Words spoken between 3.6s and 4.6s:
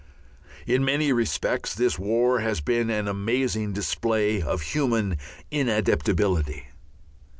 display